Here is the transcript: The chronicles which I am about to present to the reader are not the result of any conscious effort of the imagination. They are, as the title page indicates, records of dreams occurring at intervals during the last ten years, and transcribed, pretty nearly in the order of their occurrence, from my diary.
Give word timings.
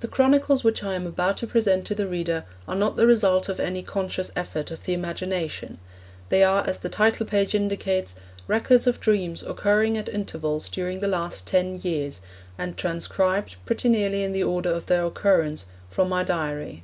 The 0.00 0.08
chronicles 0.08 0.64
which 0.64 0.82
I 0.82 0.94
am 0.94 1.06
about 1.06 1.36
to 1.36 1.46
present 1.46 1.84
to 1.84 1.94
the 1.94 2.06
reader 2.06 2.46
are 2.66 2.74
not 2.74 2.96
the 2.96 3.06
result 3.06 3.46
of 3.46 3.60
any 3.60 3.82
conscious 3.82 4.30
effort 4.34 4.70
of 4.70 4.84
the 4.86 4.94
imagination. 4.94 5.76
They 6.30 6.42
are, 6.42 6.66
as 6.66 6.78
the 6.78 6.88
title 6.88 7.26
page 7.26 7.54
indicates, 7.54 8.14
records 8.46 8.86
of 8.86 8.98
dreams 8.98 9.42
occurring 9.42 9.98
at 9.98 10.08
intervals 10.08 10.70
during 10.70 11.00
the 11.00 11.08
last 11.08 11.46
ten 11.46 11.78
years, 11.82 12.22
and 12.56 12.74
transcribed, 12.78 13.56
pretty 13.66 13.90
nearly 13.90 14.22
in 14.24 14.32
the 14.32 14.44
order 14.44 14.72
of 14.72 14.86
their 14.86 15.04
occurrence, 15.04 15.66
from 15.90 16.08
my 16.08 16.24
diary. 16.24 16.82